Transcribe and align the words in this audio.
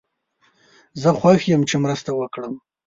زه 1.01 1.09
خوښ 1.19 1.39
یم 1.51 1.61
چې 1.69 1.75
مرسته 1.83 2.09
وکړم. 2.15 2.53